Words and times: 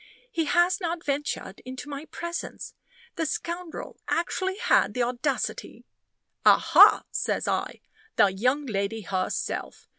"He 0.31 0.45
has 0.45 0.81
not 0.81 1.03
ventured 1.05 1.59
into 1.63 1.87
my 1.87 2.05
presence. 2.05 2.73
The 3.17 3.27
scoundrel 3.27 3.99
actually 4.07 4.57
had 4.57 4.95
the 4.95 5.03
audacity" 5.03 5.85
"Aha!" 6.53 7.03
says 7.11 7.47
I. 7.47 7.81
"The 8.15 8.33
young 8.33 8.65
lady 8.65 9.01
herself! 9.01 9.87